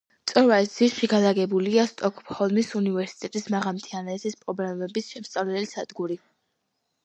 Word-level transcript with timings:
მწვერვალის 0.27 0.71
ძირში 0.77 1.09
განლაგებულია 1.11 1.83
სტოკჰოლმის 1.89 2.71
უნივერსიტეტის 2.81 3.47
მაღალმთიანეთის 3.57 4.41
პრობლემების 4.43 5.15
შემსწავლელი 5.15 5.73
სადგური. 5.79 6.23